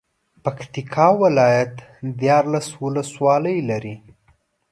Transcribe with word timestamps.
پکتيا 0.43 1.07
ولايت 1.23 1.75
ديارلس 2.19 2.67
ولسوالۍ 2.83 3.57
لري. 3.69 3.95